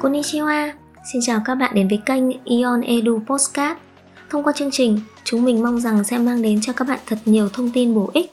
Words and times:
Konnichiwa, 0.00 0.72
xin 1.12 1.22
chào 1.22 1.40
các 1.44 1.54
bạn 1.54 1.74
đến 1.74 1.88
với 1.88 2.00
kênh 2.06 2.44
Ion 2.44 2.80
Edu 2.80 3.20
Postcard. 3.26 3.80
Thông 4.30 4.42
qua 4.42 4.52
chương 4.52 4.70
trình, 4.70 5.00
chúng 5.24 5.44
mình 5.44 5.62
mong 5.62 5.80
rằng 5.80 6.04
sẽ 6.04 6.18
mang 6.18 6.42
đến 6.42 6.60
cho 6.62 6.72
các 6.72 6.88
bạn 6.88 6.98
thật 7.06 7.18
nhiều 7.24 7.48
thông 7.48 7.70
tin 7.70 7.94
bổ 7.94 8.10
ích 8.12 8.32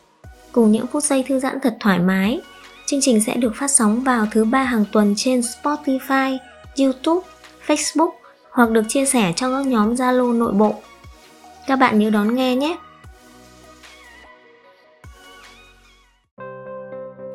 cùng 0.52 0.72
những 0.72 0.88
phút 0.88 1.04
giây 1.04 1.24
thư 1.28 1.40
giãn 1.40 1.60
thật 1.60 1.78
thoải 1.80 2.00
mái. 2.00 2.42
Chương 2.86 3.00
trình 3.02 3.22
sẽ 3.22 3.36
được 3.36 3.52
phát 3.56 3.72
sóng 3.72 4.04
vào 4.04 4.28
thứ 4.32 4.46
ba 4.46 4.64
hàng 4.64 4.86
tuần 4.92 5.14
trên 5.18 5.40
Spotify, 5.40 6.38
YouTube, 6.80 7.28
Facebook 7.68 8.12
hoặc 8.52 8.72
được 8.72 8.84
chia 8.88 9.06
sẻ 9.06 9.34
trong 9.36 9.54
các 9.54 9.68
nhóm 9.68 9.94
Zalo 9.94 10.38
nội 10.38 10.54
bộ. 10.54 10.76
Các 11.68 11.76
bạn 11.76 12.00
nhớ 12.00 12.10
đón 12.10 12.36
nghe 12.36 12.56
nhé! 12.56 12.78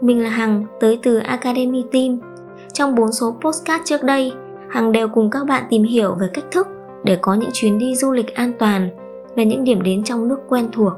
Mình 0.01 0.23
là 0.23 0.31
Hằng, 0.31 0.67
tới 0.81 0.99
từ 1.03 1.19
Academy 1.19 1.85
Team. 1.93 2.38
Trong 2.79 2.95
4 2.95 3.13
số 3.13 3.37
postcard 3.41 3.85
trước 3.85 4.03
đây, 4.03 4.33
Hằng 4.69 4.93
đều 4.93 5.09
cùng 5.09 5.31
các 5.31 5.47
bạn 5.47 5.65
tìm 5.71 5.83
hiểu 5.83 6.15
về 6.15 6.29
cách 6.35 6.45
thức 6.51 6.67
để 7.05 7.19
có 7.21 7.35
những 7.35 7.51
chuyến 7.53 7.79
đi 7.79 7.95
du 7.95 8.13
lịch 8.13 8.35
an 8.35 8.53
toàn 8.59 8.89
về 9.37 9.45
những 9.45 9.65
điểm 9.65 9.83
đến 9.83 10.05
trong 10.05 10.29
nước 10.29 10.39
quen 10.49 10.69
thuộc. 10.73 10.93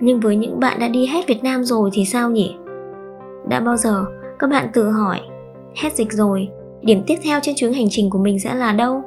Nhưng 0.00 0.20
với 0.20 0.36
những 0.36 0.60
bạn 0.60 0.78
đã 0.78 0.88
đi 0.88 1.06
hết 1.06 1.26
Việt 1.28 1.42
Nam 1.42 1.64
rồi 1.64 1.90
thì 1.92 2.04
sao 2.04 2.30
nhỉ? 2.30 2.56
Đã 3.48 3.60
bao 3.60 3.76
giờ 3.76 4.04
các 4.38 4.50
bạn 4.50 4.70
tự 4.72 4.90
hỏi, 4.90 5.20
hết 5.76 5.96
dịch 5.96 6.12
rồi, 6.12 6.48
điểm 6.82 7.02
tiếp 7.06 7.16
theo 7.24 7.40
trên 7.42 7.54
chuyến 7.58 7.72
hành 7.72 7.88
trình 7.90 8.10
của 8.10 8.18
mình 8.18 8.40
sẽ 8.40 8.54
là 8.54 8.72
đâu? 8.72 9.02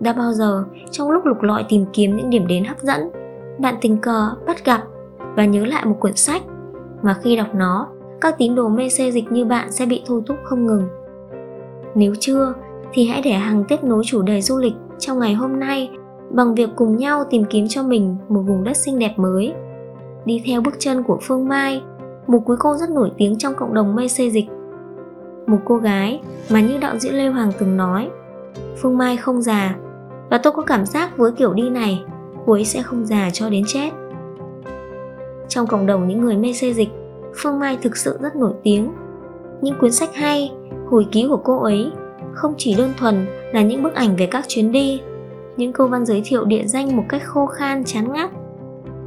Đã 0.00 0.12
bao 0.12 0.32
giờ 0.32 0.64
trong 0.90 1.10
lúc 1.10 1.26
lục 1.26 1.42
lọi 1.42 1.64
tìm 1.68 1.86
kiếm 1.92 2.16
những 2.16 2.30
điểm 2.30 2.46
đến 2.46 2.64
hấp 2.64 2.80
dẫn, 2.80 3.00
bạn 3.58 3.74
tình 3.80 3.98
cờ 3.98 4.30
bắt 4.46 4.64
gặp 4.64 4.82
và 5.36 5.44
nhớ 5.44 5.64
lại 5.64 5.84
một 5.84 5.96
quyển 6.00 6.16
sách 6.16 6.42
mà 7.02 7.16
khi 7.22 7.36
đọc 7.36 7.54
nó 7.54 7.88
các 8.20 8.38
tín 8.38 8.54
đồ 8.54 8.68
mê 8.68 8.88
xê 8.88 9.10
dịch 9.10 9.32
như 9.32 9.44
bạn 9.44 9.72
sẽ 9.72 9.86
bị 9.86 10.02
thôi 10.06 10.22
thúc 10.26 10.36
không 10.44 10.66
ngừng. 10.66 10.88
Nếu 11.94 12.14
chưa, 12.20 12.54
thì 12.92 13.06
hãy 13.06 13.22
để 13.24 13.32
hàng 13.32 13.64
tiếp 13.68 13.84
nối 13.84 14.02
chủ 14.06 14.22
đề 14.22 14.40
du 14.40 14.58
lịch 14.58 14.74
trong 14.98 15.18
ngày 15.18 15.34
hôm 15.34 15.60
nay 15.60 15.90
bằng 16.30 16.54
việc 16.54 16.70
cùng 16.76 16.96
nhau 16.96 17.24
tìm 17.30 17.44
kiếm 17.50 17.68
cho 17.68 17.82
mình 17.82 18.16
một 18.28 18.40
vùng 18.40 18.64
đất 18.64 18.76
xinh 18.76 18.98
đẹp 18.98 19.14
mới. 19.16 19.54
Đi 20.24 20.42
theo 20.46 20.60
bước 20.60 20.74
chân 20.78 21.02
của 21.02 21.18
Phương 21.22 21.48
Mai, 21.48 21.82
một 22.26 22.42
quý 22.44 22.56
cô 22.58 22.76
rất 22.76 22.90
nổi 22.90 23.12
tiếng 23.16 23.38
trong 23.38 23.54
cộng 23.54 23.74
đồng 23.74 23.96
mê 23.96 24.08
xê 24.08 24.30
dịch. 24.30 24.46
Một 25.46 25.58
cô 25.64 25.76
gái 25.76 26.20
mà 26.50 26.60
như 26.60 26.78
đạo 26.78 26.98
diễn 26.98 27.14
Lê 27.14 27.28
Hoàng 27.28 27.52
từng 27.58 27.76
nói, 27.76 28.10
Phương 28.76 28.98
Mai 28.98 29.16
không 29.16 29.42
già, 29.42 29.76
và 30.30 30.38
tôi 30.38 30.52
có 30.52 30.62
cảm 30.62 30.86
giác 30.86 31.16
với 31.16 31.32
kiểu 31.32 31.52
đi 31.52 31.70
này, 31.70 32.04
cô 32.46 32.52
ấy 32.52 32.64
sẽ 32.64 32.82
không 32.82 33.06
già 33.06 33.30
cho 33.32 33.50
đến 33.50 33.64
chết. 33.66 33.90
Trong 35.48 35.66
cộng 35.66 35.86
đồng 35.86 36.08
những 36.08 36.20
người 36.20 36.36
mê 36.36 36.52
xê 36.52 36.72
dịch, 36.72 36.88
Phương 37.36 37.58
Mai 37.58 37.78
thực 37.82 37.96
sự 37.96 38.18
rất 38.20 38.36
nổi 38.36 38.52
tiếng. 38.62 38.92
Những 39.60 39.78
cuốn 39.80 39.92
sách 39.92 40.14
hay, 40.14 40.52
hồi 40.90 41.06
ký 41.12 41.26
của 41.28 41.36
cô 41.36 41.62
ấy 41.62 41.90
không 42.32 42.54
chỉ 42.58 42.74
đơn 42.74 42.92
thuần 42.98 43.26
là 43.52 43.62
những 43.62 43.82
bức 43.82 43.94
ảnh 43.94 44.16
về 44.16 44.26
các 44.26 44.44
chuyến 44.48 44.72
đi, 44.72 45.00
những 45.56 45.72
câu 45.72 45.86
văn 45.86 46.06
giới 46.06 46.22
thiệu 46.24 46.44
địa 46.44 46.64
danh 46.64 46.96
một 46.96 47.04
cách 47.08 47.22
khô 47.24 47.46
khan 47.46 47.84
chán 47.84 48.12
ngắt, 48.12 48.30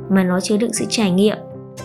mà 0.09 0.23
nó 0.23 0.39
chứa 0.39 0.57
đựng 0.57 0.73
sự 0.73 0.85
trải 0.89 1.11
nghiệm 1.11 1.37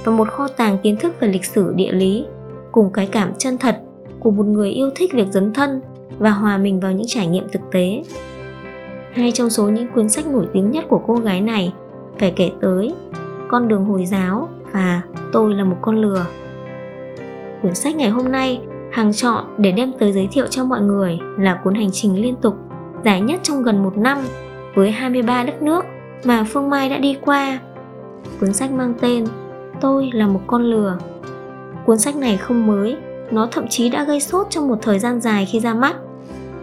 và 0.04 0.12
một 0.12 0.28
kho 0.28 0.48
tàng 0.48 0.78
kiến 0.82 0.96
thức 0.96 1.14
về 1.20 1.28
lịch 1.28 1.44
sử 1.44 1.72
địa 1.76 1.92
lý 1.92 2.26
cùng 2.72 2.90
cái 2.92 3.08
cảm 3.12 3.32
chân 3.38 3.58
thật 3.58 3.76
của 4.20 4.30
một 4.30 4.46
người 4.46 4.70
yêu 4.70 4.90
thích 4.94 5.12
việc 5.14 5.26
dấn 5.30 5.52
thân 5.52 5.80
và 6.18 6.30
hòa 6.30 6.58
mình 6.58 6.80
vào 6.80 6.92
những 6.92 7.06
trải 7.06 7.26
nghiệm 7.26 7.48
thực 7.52 7.62
tế. 7.72 8.02
Hai 9.12 9.32
trong 9.32 9.50
số 9.50 9.68
những 9.68 9.88
cuốn 9.94 10.08
sách 10.08 10.26
nổi 10.26 10.46
tiếng 10.52 10.70
nhất 10.70 10.84
của 10.88 11.00
cô 11.06 11.14
gái 11.14 11.40
này 11.40 11.72
phải 12.18 12.32
kể 12.36 12.50
tới 12.60 12.94
Con 13.48 13.68
đường 13.68 13.84
Hồi 13.84 14.06
giáo 14.06 14.48
và 14.72 15.02
Tôi 15.32 15.54
là 15.54 15.64
một 15.64 15.76
con 15.80 15.96
lừa. 15.96 16.26
Cuốn 17.62 17.74
sách 17.74 17.96
ngày 17.96 18.10
hôm 18.10 18.32
nay 18.32 18.60
Hằng 18.92 19.12
chọn 19.12 19.44
để 19.58 19.72
đem 19.72 19.92
tới 19.98 20.12
giới 20.12 20.28
thiệu 20.32 20.46
cho 20.46 20.64
mọi 20.64 20.80
người 20.80 21.18
là 21.38 21.60
cuốn 21.64 21.74
hành 21.74 21.90
trình 21.92 22.22
liên 22.22 22.36
tục 22.36 22.54
dài 23.04 23.20
nhất 23.20 23.40
trong 23.42 23.62
gần 23.62 23.82
một 23.82 23.96
năm 23.96 24.18
với 24.74 24.90
23 24.90 25.44
đất 25.44 25.62
nước 25.62 25.84
mà 26.24 26.44
Phương 26.44 26.70
Mai 26.70 26.90
đã 26.90 26.98
đi 26.98 27.16
qua. 27.20 27.58
Cuốn 28.40 28.52
sách 28.52 28.72
mang 28.72 28.94
tên 29.00 29.24
Tôi 29.80 30.10
là 30.12 30.26
một 30.26 30.40
con 30.46 30.62
lừa. 30.62 30.98
Cuốn 31.86 31.98
sách 31.98 32.16
này 32.16 32.36
không 32.36 32.66
mới, 32.66 32.96
nó 33.30 33.48
thậm 33.50 33.64
chí 33.70 33.88
đã 33.88 34.04
gây 34.04 34.20
sốt 34.20 34.46
trong 34.50 34.68
một 34.68 34.78
thời 34.82 34.98
gian 34.98 35.20
dài 35.20 35.46
khi 35.52 35.60
ra 35.60 35.74
mắt. 35.74 35.96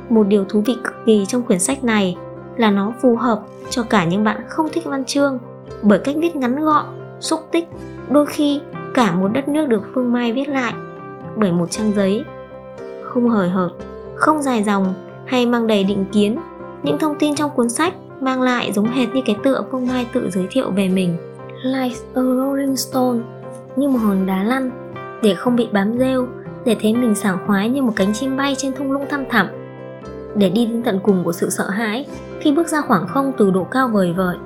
Một 0.10 0.28
điều 0.28 0.46
thú 0.46 0.64
vị 0.66 0.76
cực 0.84 0.94
kỳ 1.06 1.26
trong 1.26 1.42
quyển 1.42 1.60
sách 1.60 1.84
này 1.84 2.18
là 2.58 2.72
nó 2.72 2.94
phù 3.02 3.16
hợp 3.16 3.42
cho 3.70 3.84
cả 3.84 4.06
những 4.06 4.24
bạn 4.24 4.42
không 4.48 4.68
thích 4.74 4.86
văn 4.86 5.06
chương 5.06 5.40
bởi 5.82 6.00
cách 6.00 6.16
viết 6.20 6.36
ngắn 6.36 6.64
gọn, 6.64 6.86
xúc 7.20 7.40
tích 7.52 7.68
đôi 8.10 8.26
khi, 8.26 8.62
cả 8.94 9.12
một 9.12 9.28
đất 9.28 9.48
nước 9.48 9.66
được 9.66 9.82
phương 9.94 10.14
mai 10.14 10.34
viết 10.34 10.50
lại 10.50 10.74
bởi 11.36 11.52
một 11.52 11.72
trang 11.72 11.94
giấy, 11.96 12.26
không 13.04 13.30
hời 13.30 13.50
hợt, 13.50 13.70
không 14.16 14.42
dài 14.42 14.64
dòng 14.64 14.94
hay 15.26 15.46
mang 15.46 15.68
đầy 15.68 15.84
định 15.84 16.06
kiến. 16.12 16.40
Những 16.84 16.98
thông 17.00 17.16
tin 17.20 17.36
trong 17.36 17.52
cuốn 17.56 17.70
sách 17.70 17.94
mang 18.22 18.42
lại 18.42 18.72
giống 18.72 18.86
hệt 18.86 19.10
như 19.14 19.22
cái 19.26 19.36
tựa 19.44 19.64
phương 19.72 19.88
mai 19.88 20.08
tự 20.14 20.30
giới 20.30 20.48
thiệu 20.50 20.72
về 20.72 20.90
mình. 20.90 21.18
Like 21.64 21.96
a 22.16 22.22
rolling 22.22 22.76
stone, 22.76 23.20
như 23.76 23.90
một 23.90 23.98
hòn 23.98 24.26
đá 24.26 24.44
lăn 24.44 24.72
để 25.24 25.36
không 25.36 25.56
bị 25.56 25.68
bám 25.72 25.98
rêu, 26.00 26.28
để 26.66 26.76
thấy 26.82 26.94
mình 26.94 27.16
sảng 27.16 27.38
khoái 27.48 27.70
như 27.70 27.82
một 27.82 27.94
cánh 27.96 28.14
chim 28.14 28.38
bay 28.38 28.56
trên 28.58 28.74
thung 28.74 28.92
lũng 28.92 29.06
thăm 29.10 29.24
thẳm. 29.30 29.48
Để 30.36 30.50
đi 30.50 30.66
đến 30.66 30.84
tận 30.84 31.00
cùng 31.04 31.24
của 31.24 31.32
sự 31.32 31.50
sợ 31.50 31.70
hãi, 31.70 32.06
khi 32.40 32.52
bước 32.52 32.68
ra 32.68 32.82
khoảng 32.82 33.08
không 33.08 33.32
từ 33.38 33.52
độ 33.52 33.64
cao 33.64 33.88
vời 33.88 34.14
vợi, 34.18 34.38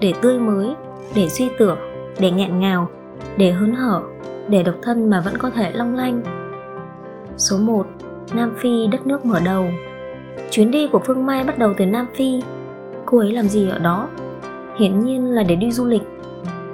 để 0.00 0.12
tươi 0.22 0.38
mới, 0.38 0.74
để 1.14 1.28
suy 1.28 1.48
tưởng, 1.58 1.78
để 2.18 2.30
nghẹn 2.30 2.60
ngào 2.60 2.88
để 3.36 3.52
hớn 3.52 3.74
hở, 3.74 4.02
để 4.48 4.62
độc 4.62 4.74
thân 4.82 5.10
mà 5.10 5.20
vẫn 5.20 5.38
có 5.38 5.50
thể 5.50 5.72
long 5.72 5.94
lanh. 5.94 6.22
Số 7.36 7.58
1 7.58 7.86
Nam 8.34 8.54
Phi, 8.58 8.86
đất 8.86 9.06
nước 9.06 9.24
mở 9.24 9.40
đầu. 9.44 9.64
Chuyến 10.50 10.70
đi 10.70 10.88
của 10.88 11.00
Phương 11.06 11.26
Mai 11.26 11.44
bắt 11.44 11.58
đầu 11.58 11.74
từ 11.76 11.86
Nam 11.86 12.06
Phi. 12.14 12.42
Cô 13.06 13.18
ấy 13.18 13.32
làm 13.32 13.48
gì 13.48 13.68
ở 13.68 13.78
đó? 13.78 14.08
Hiển 14.78 15.00
nhiên 15.00 15.30
là 15.30 15.42
để 15.42 15.56
đi 15.56 15.72
du 15.72 15.84
lịch. 15.84 16.02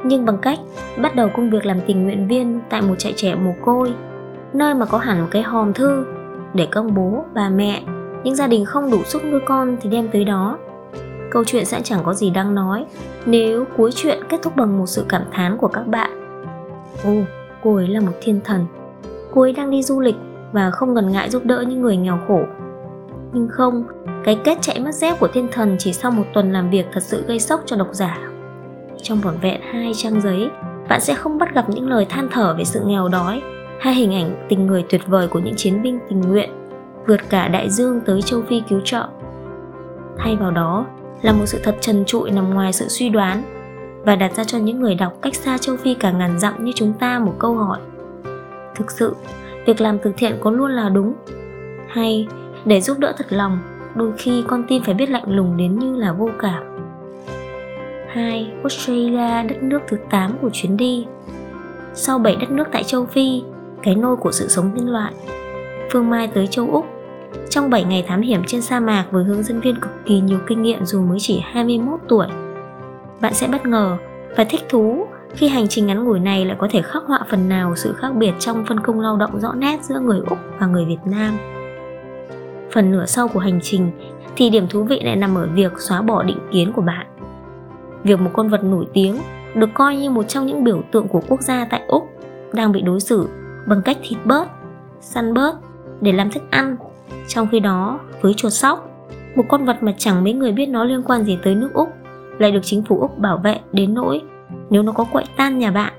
Nhưng 0.05 0.25
bằng 0.25 0.38
cách 0.38 0.59
bắt 1.03 1.16
đầu 1.16 1.28
công 1.37 1.50
việc 1.50 1.66
làm 1.66 1.81
tình 1.87 2.05
nguyện 2.05 2.28
viên 2.28 2.61
tại 2.71 2.82
một 2.82 2.94
trại 2.99 3.12
trẻ 3.16 3.34
mồ 3.34 3.55
côi, 3.65 3.94
Nơi 4.55 4.75
mà 4.75 4.87
có 4.87 4.99
hẳn 4.99 5.21
một 5.21 5.26
cái 5.31 5.43
hòm 5.43 5.72
thư 5.72 6.05
để 6.55 6.66
công 6.66 6.94
bố 6.94 7.25
bà 7.34 7.49
mẹ. 7.49 7.82
Những 8.25 8.34
gia 8.34 8.47
đình 8.47 8.65
không 8.65 8.91
đủ 8.91 9.03
sức 9.05 9.25
nuôi 9.25 9.41
con 9.47 9.76
thì 9.81 9.91
đem 9.91 10.09
tới 10.12 10.25
đó. 10.25 10.59
Câu 11.31 11.44
chuyện 11.44 11.65
sẽ 11.65 11.81
chẳng 11.84 12.00
có 12.05 12.15
gì 12.15 12.31
đáng 12.31 12.55
nói 12.55 12.84
nếu 13.26 13.65
cuối 13.76 13.91
chuyện 13.94 14.19
kết 14.28 14.43
thúc 14.43 14.56
bằng 14.56 14.78
một 14.78 14.87
sự 14.87 15.05
cảm 15.09 15.22
thán 15.32 15.56
của 15.56 15.69
các 15.69 15.87
bạn 15.87 16.24
ồ, 17.05 17.15
cô 17.62 17.77
ấy 17.77 17.88
là 17.88 18.00
một 18.00 18.12
thiên 18.21 18.41
thần. 18.44 18.66
Cô 19.32 19.41
ấy 19.41 19.53
đang 19.53 19.71
đi 19.71 19.82
du 19.82 20.00
lịch 20.00 20.16
và 20.53 20.71
không 20.71 20.94
ngần 20.94 21.12
ngại 21.12 21.31
giúp 21.31 21.44
đỡ 21.44 21.65
những 21.69 21.81
người 21.81 21.97
nghèo 21.97 22.19
khổ. 22.28 22.41
Nhưng 23.32 23.49
không, 23.50 23.84
cái 24.25 24.38
kết 24.44 24.59
chạy 24.60 24.81
mất 24.81 24.94
dép 24.94 25.21
của 25.21 25.28
thiên 25.28 25.49
thần 25.53 25.77
chỉ 25.78 25.93
sau 25.93 26.10
một 26.10 26.25
tuần 26.34 26.53
làm 26.53 26.71
việc 26.71 26.87
thật 26.93 27.03
sự 27.03 27.25
gây 27.27 27.41
sốc 27.41 27.60
cho 27.66 27.77
độc 27.77 27.88
giả. 27.93 28.19
Trong 29.03 29.19
vỏn 29.19 29.34
vẹn 29.43 29.60
hai 29.62 29.93
trang 29.94 30.21
giấy, 30.21 30.49
bạn 30.88 31.00
sẽ 31.00 31.15
không 31.15 31.38
bắt 31.38 31.55
gặp 31.55 31.71
những 31.71 31.88
lời 31.88 32.06
than 32.09 32.28
thở 32.31 32.55
về 32.59 32.65
sự 32.65 32.81
nghèo 32.84 33.09
đói 33.09 33.43
hay 33.81 33.94
hình 33.94 34.15
ảnh 34.15 34.47
tình 34.49 34.66
người 34.66 34.84
tuyệt 34.91 35.00
vời 35.06 35.28
của 35.28 35.38
những 35.38 35.55
chiến 35.56 35.82
binh 35.82 35.99
tình 36.09 36.21
nguyện 36.21 36.50
vượt 37.06 37.21
cả 37.31 37.49
đại 37.49 37.71
dương 37.71 38.00
tới 38.00 38.22
châu 38.22 38.43
phi 38.43 38.62
cứu 38.69 38.81
trợ. 38.84 39.06
Thay 40.19 40.37
vào 40.37 40.50
đó 40.50 40.87
là 41.22 41.32
một 41.32 41.47
sự 41.47 41.61
thật 41.62 41.76
trần 41.81 42.05
trụi 42.05 42.31
nằm 42.31 42.55
ngoài 42.55 42.72
sự 42.72 42.88
suy 42.88 43.09
đoán 43.09 43.43
và 44.05 44.17
đặt 44.17 44.37
ra 44.37 44.45
cho 44.45 44.59
những 44.59 44.81
người 44.81 44.95
đọc 44.95 45.13
cách 45.23 45.35
xa 45.35 45.59
châu 45.59 45.77
Phi 45.77 45.95
cả 45.95 46.11
ngàn 46.11 46.39
dặm 46.39 46.65
như 46.65 46.73
chúng 46.75 46.93
ta 46.93 47.19
một 47.19 47.35
câu 47.39 47.55
hỏi. 47.55 47.79
Thực 48.75 48.91
sự, 48.91 49.15
việc 49.67 49.81
làm 49.81 49.99
từ 49.99 50.13
thiện 50.17 50.37
có 50.41 50.51
luôn 50.51 50.71
là 50.71 50.89
đúng? 50.89 51.15
Hay 51.89 52.29
để 52.65 52.81
giúp 52.81 52.99
đỡ 52.99 53.13
thật 53.19 53.27
lòng, 53.29 53.59
đôi 53.95 54.13
khi 54.19 54.45
con 54.47 54.65
tim 54.69 54.83
phải 54.83 54.95
biết 54.95 55.11
lạnh 55.11 55.37
lùng 55.37 55.57
đến 55.57 55.79
như 55.79 55.97
là 55.97 56.13
vô 56.13 56.31
cảm. 56.41 56.63
2. 58.09 58.53
Australia, 58.63 59.43
đất 59.49 59.63
nước 59.63 59.81
thứ 59.89 59.97
8 60.11 60.33
của 60.43 60.51
chuyến 60.53 60.77
đi. 60.77 61.07
Sau 61.95 62.19
7 62.19 62.37
đất 62.37 62.51
nước 62.51 62.69
tại 62.73 62.85
châu 62.85 63.07
Phi, 63.07 63.43
cái 63.83 63.95
nôi 63.95 64.17
của 64.17 64.33
sự 64.33 64.49
sống 64.49 64.75
nhân 64.75 64.89
loại, 64.89 65.12
Phương 65.93 66.11
Mai 66.11 66.27
tới 66.27 66.47
châu 66.47 66.71
Úc 66.71 66.87
trong 67.50 67.71
7 67.71 67.85
ngày 67.85 68.05
thám 68.09 68.21
hiểm 68.21 68.43
trên 68.47 68.62
sa 68.62 68.81
mạc 68.81 69.07
với 69.11 69.25
hướng 69.25 69.43
dẫn 69.43 69.61
viên 69.61 69.81
cực 69.81 69.91
kỳ 70.07 70.21
nhiều 70.21 70.39
kinh 70.47 70.62
nghiệm 70.62 70.85
dù 70.85 71.03
mới 71.03 71.19
chỉ 71.21 71.43
21 71.45 72.00
tuổi. 72.09 72.27
Bạn 73.20 73.34
sẽ 73.34 73.49
bất 73.49 73.66
ngờ 73.66 73.96
và 74.37 74.44
thích 74.44 74.61
thú 74.69 75.06
khi 75.34 75.49
hành 75.49 75.69
trình 75.69 75.87
ngắn 75.87 76.05
ngủi 76.05 76.20
này 76.20 76.44
lại 76.44 76.56
có 76.61 76.69
thể 76.70 76.82
khắc 76.82 77.02
họa 77.06 77.20
phần 77.31 77.49
nào 77.49 77.76
sự 77.76 77.93
khác 77.93 78.14
biệt 78.14 78.32
trong 78.38 78.64
phân 78.69 78.81
công 78.81 79.00
lao 79.00 79.16
động 79.16 79.40
rõ 79.40 79.52
nét 79.52 79.82
giữa 79.82 80.00
người 80.00 80.20
Úc 80.26 80.38
và 80.58 80.66
người 80.66 80.84
Việt 80.84 80.99
Nam. 81.05 81.38
Phần 82.72 82.93
nửa 82.93 83.06
sau 83.06 83.28
của 83.28 83.40
hành 83.40 83.61
trình 83.62 83.90
thì 84.37 84.50
điểm 84.50 84.69
thú 84.69 84.82
vị 84.82 85.00
lại 85.05 85.16
nằm 85.16 85.34
ở 85.34 85.49
việc 85.55 85.72
xóa 85.78 86.02
bỏ 86.02 86.22
định 86.22 86.38
kiến 86.52 86.72
của 86.72 86.82
bạn. 86.82 87.06
Việc 88.02 88.20
một 88.20 88.31
con 88.32 88.49
vật 88.49 88.64
nổi 88.64 88.87
tiếng 88.93 89.19
được 89.55 89.70
coi 89.75 89.96
như 89.96 90.11
một 90.11 90.22
trong 90.22 90.46
những 90.46 90.64
biểu 90.64 90.82
tượng 90.93 91.08
của 91.08 91.20
quốc 91.28 91.40
gia 91.40 91.64
tại 91.64 91.82
Úc 91.88 92.08
đang 92.52 92.72
bị 92.72 92.82
đối 92.82 93.00
xử 93.00 93.28
bằng 93.66 93.82
cách 93.82 93.99
thịt 94.02 94.19
bớt, 94.25 94.49
săn 95.00 95.34
bớt 95.34 95.56
để 96.00 96.12
làm 96.12 96.31
thức 96.31 96.43
ăn 96.50 96.76
trong 97.28 97.49
khi 97.52 97.61
đó, 97.61 98.00
với 98.20 98.34
chuột 98.34 98.52
sóc, 98.52 98.90
một 99.37 99.44
con 99.49 99.64
vật 99.64 99.82
mà 99.82 99.94
chẳng 99.99 100.25
mấy 100.25 100.32
người 100.32 100.52
biết 100.52 100.66
nó 100.66 100.84
liên 100.84 101.02
quan 101.02 101.25
gì 101.25 101.38
tới 101.44 101.55
nước 101.55 101.70
Úc, 101.75 101.88
lại 102.39 102.51
được 102.51 102.61
chính 102.63 102.83
phủ 102.83 103.01
Úc 103.01 103.19
bảo 103.19 103.39
vệ 103.39 103.61
đến 103.73 103.95
nỗi 103.95 104.23
nếu 104.71 104.83
nó 104.83 104.93
có 104.93 105.05
quậy 105.13 105.25
tan 105.37 105.59
nhà 105.59 105.71
bạn 105.71 105.93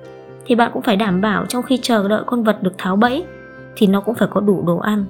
thì 0.45 0.55
bạn 0.55 0.71
cũng 0.73 0.81
phải 0.81 0.95
đảm 0.95 1.21
bảo 1.21 1.45
trong 1.45 1.63
khi 1.63 1.79
chờ 1.81 2.07
đợi 2.07 2.23
con 2.25 2.43
vật 2.43 2.63
được 2.63 2.73
tháo 2.77 2.95
bẫy 2.95 3.25
thì 3.75 3.87
nó 3.87 4.01
cũng 4.01 4.15
phải 4.15 4.27
có 4.31 4.41
đủ 4.41 4.63
đồ 4.67 4.77
ăn. 4.77 5.05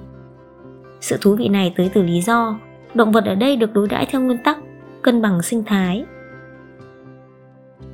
Sự 1.00 1.16
thú 1.20 1.36
vị 1.38 1.48
này 1.48 1.74
tới 1.76 1.90
từ 1.94 2.02
lý 2.02 2.20
do 2.20 2.58
động 2.94 3.12
vật 3.12 3.24
ở 3.24 3.34
đây 3.34 3.56
được 3.56 3.74
đối 3.74 3.88
đãi 3.88 4.06
theo 4.06 4.20
nguyên 4.20 4.38
tắc 4.44 4.58
cân 5.02 5.22
bằng 5.22 5.42
sinh 5.42 5.64
thái. 5.64 6.04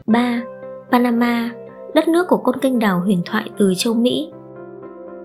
3. 0.06 0.42
Panama, 0.90 1.50
đất 1.94 2.08
nước 2.08 2.26
của 2.28 2.36
con 2.36 2.58
kênh 2.60 2.78
đào 2.78 3.00
huyền 3.00 3.22
thoại 3.24 3.50
từ 3.58 3.72
châu 3.76 3.94
Mỹ. 3.94 4.32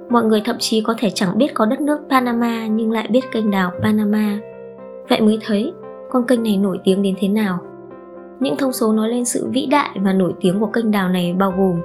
Mọi 0.09 0.23
người 0.23 0.41
thậm 0.45 0.55
chí 0.59 0.81
có 0.81 0.95
thể 0.97 1.09
chẳng 1.09 1.37
biết 1.37 1.53
có 1.53 1.65
đất 1.65 1.81
nước 1.81 1.99
Panama 2.09 2.67
nhưng 2.67 2.91
lại 2.91 3.07
biết 3.11 3.31
kênh 3.31 3.51
đào 3.51 3.71
Panama. 3.81 4.39
Vậy 5.09 5.21
mới 5.21 5.39
thấy 5.45 5.73
con 6.09 6.25
kênh 6.27 6.43
này 6.43 6.57
nổi 6.57 6.79
tiếng 6.83 7.01
đến 7.01 7.15
thế 7.19 7.27
nào. 7.27 7.59
Những 8.39 8.57
thông 8.57 8.73
số 8.73 8.93
nói 8.93 9.09
lên 9.09 9.25
sự 9.25 9.47
vĩ 9.49 9.67
đại 9.71 9.89
và 9.95 10.13
nổi 10.13 10.33
tiếng 10.41 10.59
của 10.59 10.65
kênh 10.65 10.91
đào 10.91 11.09
này 11.09 11.33
bao 11.33 11.53
gồm 11.57 11.81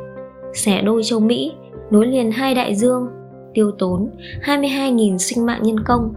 xẻ 0.55 0.83
đôi 0.83 1.03
châu 1.05 1.21
Mỹ, 1.21 1.53
nối 1.91 2.07
liền 2.07 2.31
hai 2.31 2.55
đại 2.55 2.75
dương, 2.75 3.09
tiêu 3.55 3.71
tốn 3.79 4.11
22.000 4.45 5.19
sinh 5.19 5.47
mạng 5.47 5.63
nhân 5.63 5.81
công, 5.85 6.15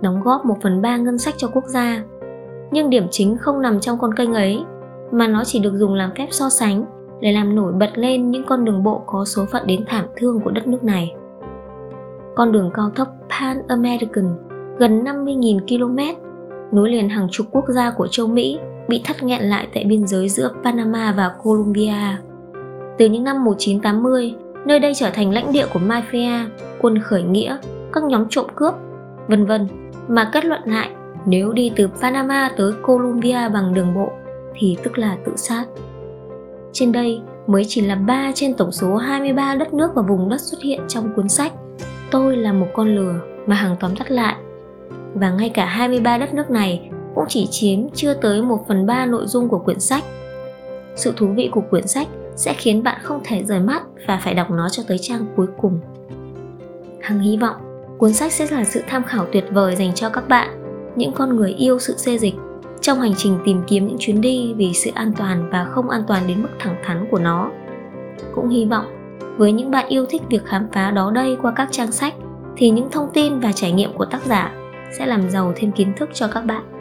đóng 0.00 0.20
góp 0.24 0.44
1 0.44 0.54
phần 0.62 0.82
3 0.82 0.96
ngân 0.96 1.18
sách 1.18 1.34
cho 1.36 1.48
quốc 1.48 1.64
gia. 1.66 2.02
Nhưng 2.70 2.90
điểm 2.90 3.06
chính 3.10 3.36
không 3.36 3.62
nằm 3.62 3.80
trong 3.80 3.98
con 3.98 4.14
kênh 4.14 4.34
ấy, 4.34 4.64
mà 5.12 5.28
nó 5.28 5.44
chỉ 5.44 5.58
được 5.58 5.76
dùng 5.76 5.94
làm 5.94 6.10
phép 6.18 6.26
so 6.30 6.48
sánh 6.48 6.84
để 7.20 7.32
làm 7.32 7.54
nổi 7.54 7.72
bật 7.72 7.90
lên 7.94 8.30
những 8.30 8.44
con 8.46 8.64
đường 8.64 8.82
bộ 8.82 9.02
có 9.06 9.24
số 9.24 9.44
phận 9.52 9.66
đến 9.66 9.84
thảm 9.86 10.04
thương 10.16 10.40
của 10.44 10.50
đất 10.50 10.66
nước 10.66 10.84
này. 10.84 11.14
Con 12.34 12.52
đường 12.52 12.70
cao 12.74 12.90
tốc 12.90 13.08
Pan 13.28 13.62
American 13.68 14.36
gần 14.78 15.04
50.000 15.04 15.60
km 15.60 16.20
nối 16.76 16.90
liền 16.90 17.08
hàng 17.08 17.28
chục 17.30 17.46
quốc 17.50 17.64
gia 17.68 17.90
của 17.90 18.06
châu 18.06 18.26
Mỹ 18.26 18.58
bị 18.88 19.00
thắt 19.04 19.22
nghẹn 19.22 19.42
lại 19.42 19.68
tại 19.74 19.84
biên 19.84 20.06
giới 20.06 20.28
giữa 20.28 20.50
Panama 20.64 21.12
và 21.16 21.30
Colombia. 21.42 22.16
Từ 22.98 23.06
những 23.06 23.24
năm 23.24 23.44
1980, 23.44 24.34
nơi 24.66 24.80
đây 24.80 24.94
trở 24.94 25.10
thành 25.10 25.30
lãnh 25.30 25.52
địa 25.52 25.66
của 25.72 25.80
mafia, 25.80 26.46
quân 26.80 26.98
khởi 26.98 27.22
nghĩa, 27.22 27.56
các 27.92 28.04
nhóm 28.04 28.24
trộm 28.30 28.46
cướp, 28.54 28.74
vân 29.28 29.46
vân, 29.46 29.68
mà 30.08 30.30
kết 30.32 30.44
luận 30.44 30.60
lại 30.64 30.90
nếu 31.26 31.52
đi 31.52 31.72
từ 31.76 31.88
Panama 32.02 32.50
tới 32.56 32.72
Colombia 32.82 33.48
bằng 33.48 33.74
đường 33.74 33.94
bộ 33.94 34.12
thì 34.54 34.76
tức 34.82 34.98
là 34.98 35.16
tự 35.24 35.32
sát. 35.36 35.64
Trên 36.72 36.92
đây 36.92 37.20
mới 37.46 37.64
chỉ 37.68 37.80
là 37.80 37.94
3 37.94 38.32
trên 38.34 38.54
tổng 38.54 38.72
số 38.72 38.96
23 38.96 39.54
đất 39.54 39.74
nước 39.74 39.90
và 39.94 40.02
vùng 40.02 40.28
đất 40.28 40.40
xuất 40.40 40.62
hiện 40.62 40.80
trong 40.88 41.12
cuốn 41.16 41.28
sách 41.28 41.52
Tôi 42.10 42.36
là 42.36 42.52
một 42.52 42.66
con 42.74 42.94
lừa 42.94 43.14
mà 43.46 43.56
hàng 43.56 43.76
tóm 43.80 43.96
tắt 43.96 44.10
lại. 44.10 44.34
Và 45.14 45.30
ngay 45.30 45.48
cả 45.48 45.66
23 45.66 46.18
đất 46.18 46.34
nước 46.34 46.50
này 46.50 46.90
cũng 47.16 47.24
chỉ 47.28 47.46
chiếm 47.50 47.88
chưa 47.94 48.14
tới 48.14 48.42
1 48.42 48.64
phần 48.68 48.86
3 48.86 49.06
nội 49.06 49.26
dung 49.26 49.48
của 49.48 49.58
quyển 49.58 49.80
sách. 49.80 50.04
Sự 50.96 51.12
thú 51.16 51.26
vị 51.36 51.48
của 51.52 51.60
quyển 51.70 51.86
sách 51.86 52.08
sẽ 52.36 52.54
khiến 52.54 52.82
bạn 52.82 53.00
không 53.02 53.20
thể 53.24 53.44
rời 53.44 53.60
mắt 53.60 53.82
và 54.06 54.20
phải 54.24 54.34
đọc 54.34 54.50
nó 54.50 54.68
cho 54.68 54.82
tới 54.88 54.98
trang 54.98 55.26
cuối 55.36 55.46
cùng. 55.60 55.80
Hằng 57.02 57.20
hy 57.20 57.36
vọng 57.36 57.56
cuốn 57.98 58.12
sách 58.12 58.32
sẽ 58.32 58.46
là 58.50 58.64
sự 58.64 58.82
tham 58.88 59.02
khảo 59.04 59.26
tuyệt 59.32 59.44
vời 59.50 59.76
dành 59.76 59.94
cho 59.94 60.08
các 60.08 60.28
bạn, 60.28 60.48
những 60.96 61.12
con 61.12 61.36
người 61.36 61.52
yêu 61.52 61.78
sự 61.78 61.96
xê 61.96 62.18
dịch 62.18 62.34
trong 62.80 63.00
hành 63.00 63.14
trình 63.16 63.38
tìm 63.44 63.62
kiếm 63.66 63.86
những 63.86 63.96
chuyến 64.00 64.20
đi 64.20 64.54
vì 64.56 64.72
sự 64.74 64.90
an 64.94 65.12
toàn 65.16 65.50
và 65.52 65.64
không 65.64 65.90
an 65.90 66.02
toàn 66.08 66.22
đến 66.26 66.42
mức 66.42 66.48
thẳng 66.58 66.76
thắn 66.84 67.06
của 67.10 67.18
nó. 67.18 67.50
Cũng 68.34 68.48
hy 68.48 68.64
vọng 68.64 68.86
với 69.36 69.52
những 69.52 69.70
bạn 69.70 69.88
yêu 69.88 70.06
thích 70.06 70.22
việc 70.28 70.44
khám 70.44 70.68
phá 70.72 70.90
đó 70.90 71.10
đây 71.10 71.36
qua 71.42 71.52
các 71.56 71.68
trang 71.70 71.92
sách 71.92 72.14
thì 72.56 72.70
những 72.70 72.90
thông 72.90 73.10
tin 73.12 73.40
và 73.40 73.52
trải 73.52 73.72
nghiệm 73.72 73.92
của 73.92 74.04
tác 74.04 74.24
giả 74.26 74.52
sẽ 74.98 75.06
làm 75.06 75.30
giàu 75.30 75.52
thêm 75.56 75.72
kiến 75.72 75.92
thức 75.96 76.10
cho 76.14 76.28
các 76.28 76.40
bạn. 76.40 76.75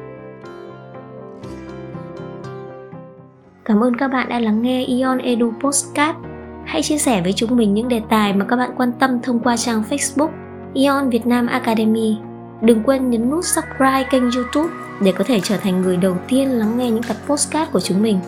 Cảm 3.66 3.84
ơn 3.84 3.98
các 3.98 4.08
bạn 4.08 4.30
đã 4.30 4.40
lắng 4.40 4.62
nghe 4.62 4.86
Ion 4.86 5.18
Edu 5.18 5.54
Postcard. 5.62 6.18
Hãy 6.66 6.82
chia 6.82 6.98
sẻ 6.98 7.22
với 7.22 7.34
chúng 7.34 7.58
mình 7.58 7.74
những 7.74 7.88
đề 7.88 8.02
tài 8.10 8.34
mà 8.34 8.46
các 8.46 8.56
bạn 8.56 8.72
quan 8.78 8.92
tâm 9.00 9.22
thông 9.24 9.40
qua 9.40 9.58
trang 9.58 9.84
Facebook 9.90 10.30
Ion 10.74 11.10
Việt 11.10 11.26
Nam 11.26 11.48
Academy. 11.48 12.18
Đừng 12.62 12.84
quên 12.84 13.10
nhấn 13.10 13.30
nút 13.30 13.46
subscribe 13.46 14.04
kênh 14.10 14.32
youtube 14.32 14.74
để 15.02 15.12
có 15.12 15.24
thể 15.24 15.40
trở 15.40 15.58
thành 15.58 15.82
người 15.82 15.98
đầu 15.98 16.18
tiên 16.28 16.50
lắng 16.50 16.78
nghe 16.78 16.92
những 16.92 17.04
tập 17.04 17.18
postcard 17.28 17.72
của 17.72 17.80
chúng 17.80 18.02
mình. 18.02 18.20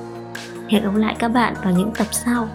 Hẹn 0.68 0.84
gặp 0.84 0.96
lại 0.96 1.16
các 1.20 1.28
bạn 1.28 1.54
vào 1.64 1.74
những 1.78 1.92
tập 1.98 2.08
sau. 2.12 2.48